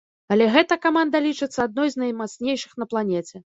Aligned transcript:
Але 0.35 0.45
гэта 0.55 0.77
каманда 0.85 1.21
лічыцца 1.27 1.59
адной 1.67 1.93
з 1.97 2.03
наймацнейшых 2.07 2.77
на 2.81 2.91
планеце. 2.95 3.47